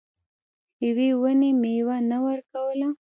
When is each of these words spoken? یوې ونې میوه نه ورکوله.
یوې 0.85 1.09
ونې 1.21 1.51
میوه 1.61 1.97
نه 2.09 2.17
ورکوله. 2.25 2.87